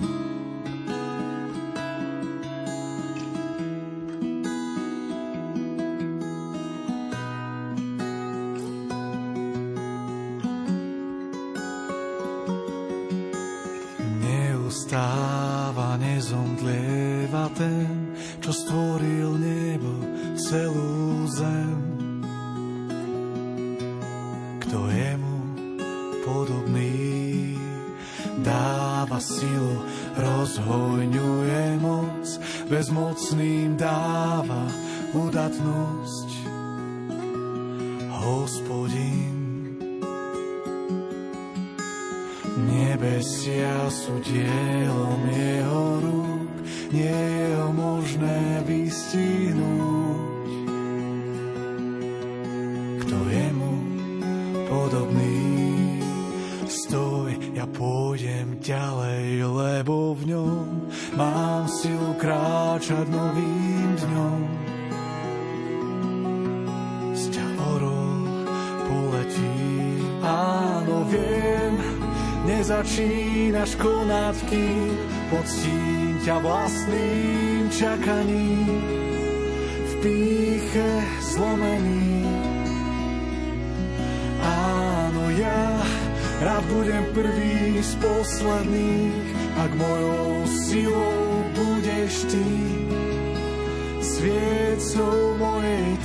[0.02, 0.33] Neustáva,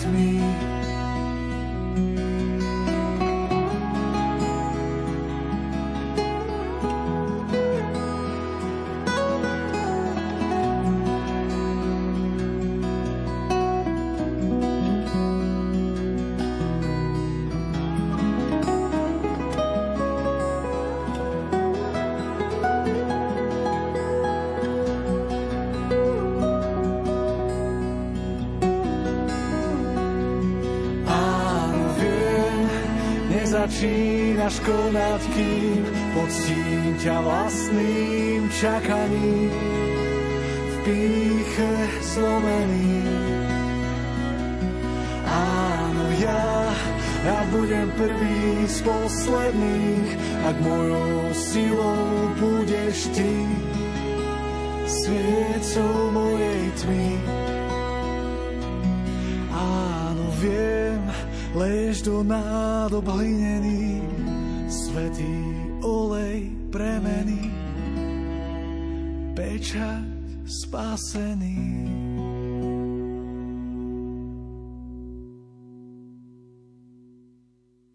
[0.08, 0.39] mojej
[34.70, 35.82] konať, kým
[36.14, 39.52] poctím ťa vlastným čakaním.
[40.70, 41.74] V píche
[42.14, 43.02] zlomený.
[45.30, 46.46] Áno, ja,
[47.26, 50.10] ja budem prvý z posledných,
[50.50, 53.34] ak mojou silou budeš ty,
[54.90, 57.10] sviecou mojej tmy.
[59.54, 61.02] Áno, viem,
[61.54, 63.69] lež do nádob hlinený,
[71.10, 71.58] spasený.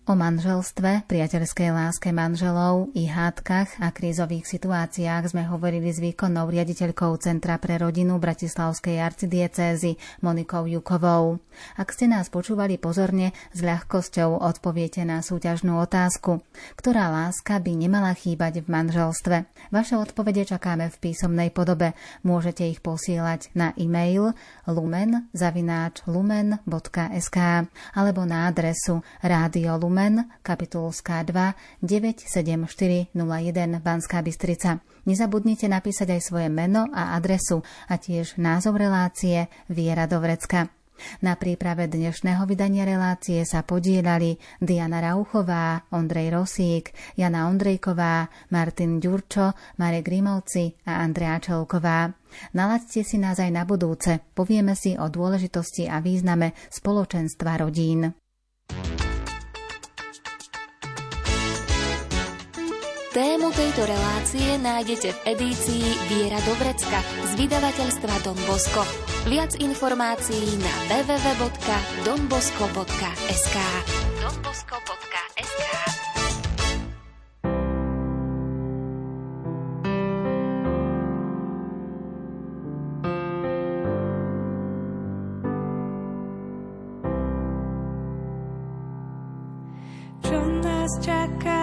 [0.04, 7.16] O manželstve, priateľskej láske manželov i hádkach a krízových situáciách sme hovorili s výkonnou riaditeľkou
[7.16, 11.40] Centra pre rodinu Bratislavskej arcidiecézy Monikou Jukovou.
[11.74, 16.40] Ak ste nás počúvali pozorne, s ľahkosťou odpoviete na súťažnú otázku.
[16.74, 19.44] Ktorá láska by nemala chýbať v manželstve?
[19.70, 21.94] Vaše odpovede čakáme v písomnej podobe.
[22.26, 24.34] Môžete ich posielať na e-mail
[24.68, 27.38] lumen.lumen.sk
[27.94, 34.84] alebo na adresu Rádio Lumen, kapitulská 2, 97401 Banská Bystrica.
[35.04, 40.83] Nezabudnite napísať aj svoje meno a adresu a tiež názov relácie Viera Dovrecka.
[41.20, 49.52] Na príprave dnešného vydania relácie sa podielali Diana Rauchová, Ondrej Rosík, Jana Ondrejková, Martin Ďurčo,
[49.78, 52.10] Marek Grimovci a Andrea Čelková.
[52.54, 58.23] Nalaďte si nás aj na budúce, povieme si o dôležitosti a význame spoločenstva rodín.
[63.14, 66.98] Tému tejto relácie nájdete v edícii Viera do vrecka
[67.30, 68.82] z vydavateľstva Don Bosco.
[69.30, 73.56] Viac informácií na www.donbosco.sk
[74.18, 75.62] donbosco.sk
[90.26, 91.53] Čo nás čaká?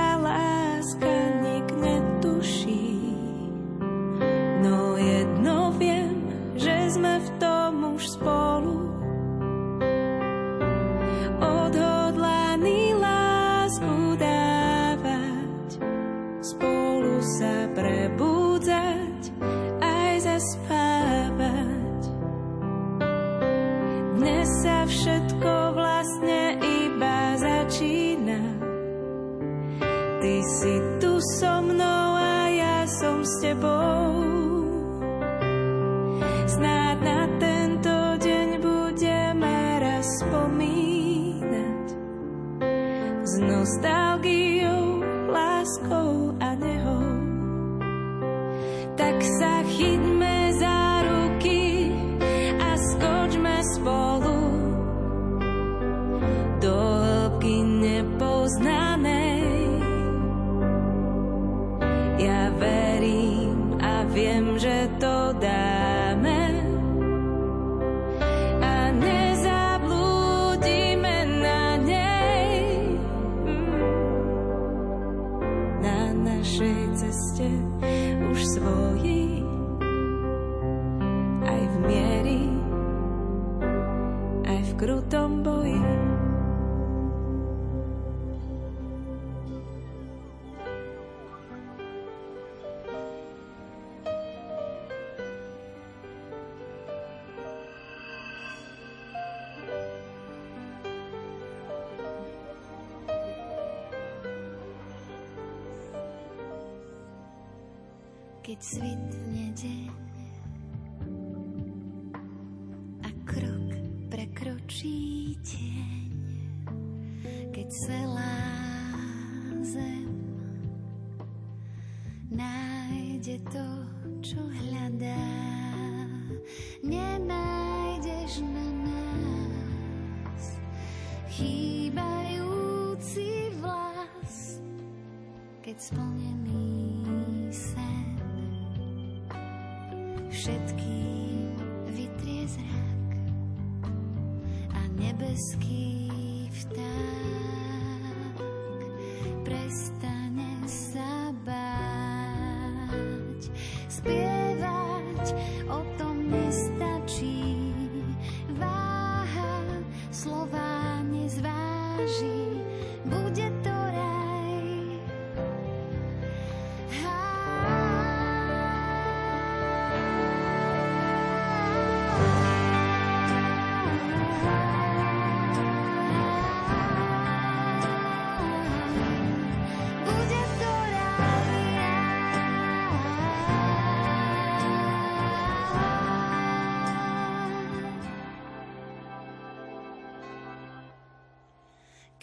[58.41, 58.80] узнать.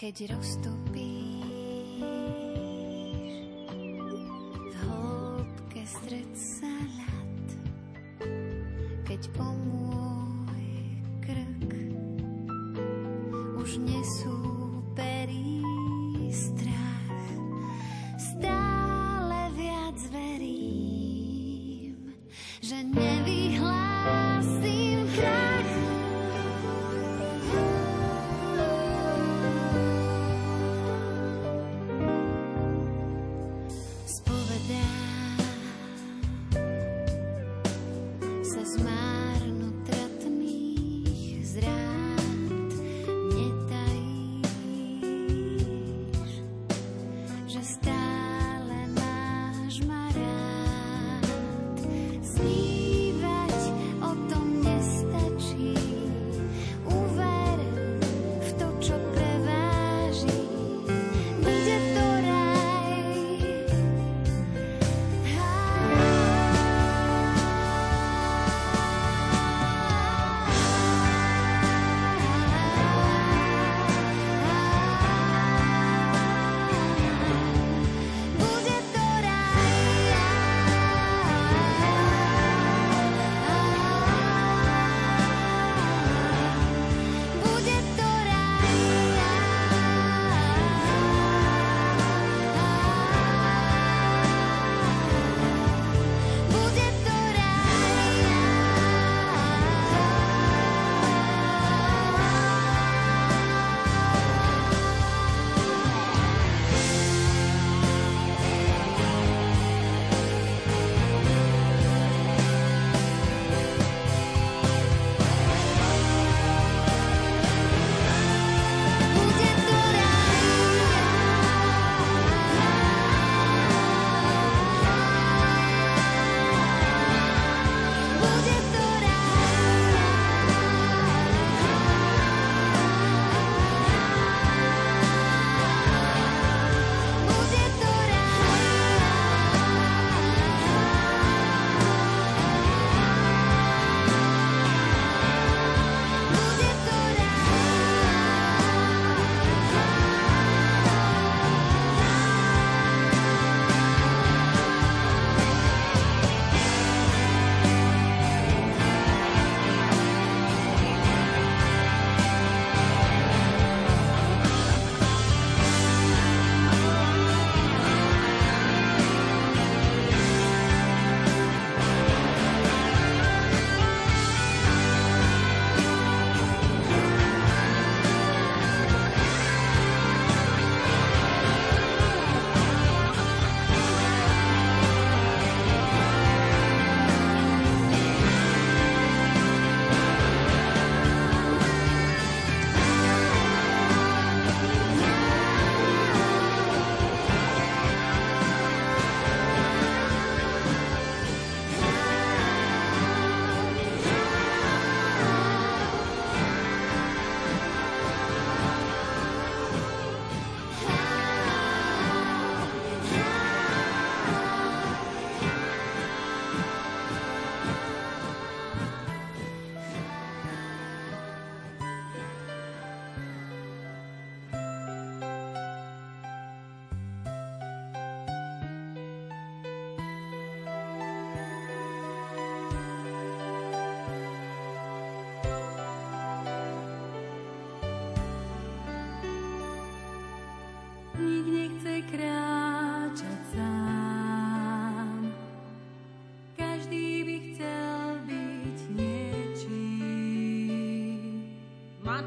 [0.08, 1.27] keď roztopí.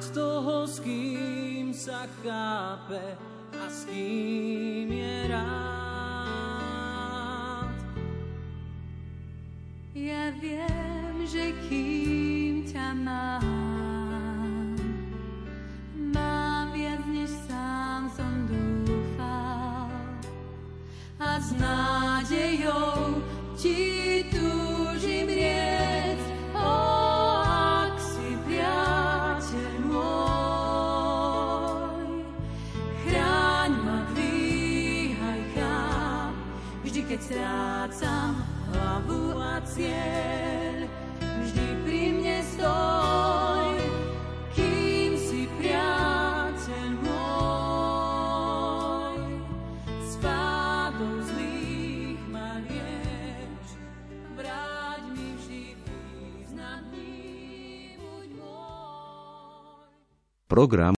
[0.09, 3.03] Toho, s kým sa chápe
[3.53, 4.40] a s kým
[60.51, 60.59] významný, buď môj.
[60.59, 60.89] Program